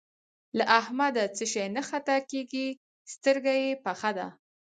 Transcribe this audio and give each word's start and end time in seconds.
له 0.57 0.63
احمده 0.79 1.23
څه 1.35 1.45
شی 1.51 1.65
نه 1.75 1.81
خطا 1.89 2.17
کېږي؛ 2.31 2.67
سترګه 3.13 3.51
يې 3.61 3.69
پخه 3.85 4.11
ده. 4.17 4.27